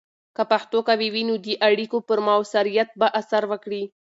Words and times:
که 0.35 0.43
پښتو 0.51 0.77
قوي 0.87 1.09
وي، 1.13 1.23
نو 1.29 1.35
د 1.45 1.47
اړیکو 1.67 1.97
پر 2.07 2.19
مؤثریت 2.27 2.89
به 2.99 3.07
اثر 3.19 3.43
وکړي. 3.51 3.83